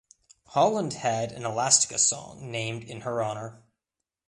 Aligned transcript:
Holland 0.47 0.93
had 0.93 1.31
an 1.31 1.43
Elastica 1.45 1.99
song 1.99 2.49
named 2.49 2.83
in 2.83 3.01
her 3.01 3.23
honour. 3.23 3.61